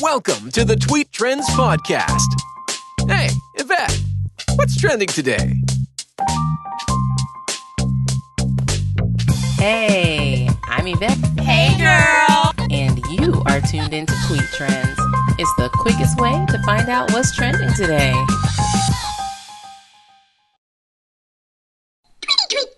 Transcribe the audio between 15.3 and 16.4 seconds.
It's the quickest